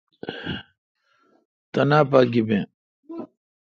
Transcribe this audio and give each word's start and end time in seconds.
تینا 1.71 1.99
پا 2.09 2.19
گییں۔ 2.31 2.63